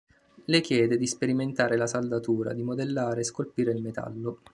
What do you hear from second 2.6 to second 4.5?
modellare e scolpire il metallo.